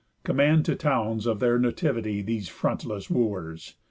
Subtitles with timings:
[0.23, 3.75] Command to towns of their nativity These frontless wooers.